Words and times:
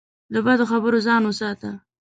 له 0.33 0.39
بدو 0.45 0.65
خبرو 0.71 0.97
ځان 1.07 1.21
وساته. 1.25 1.71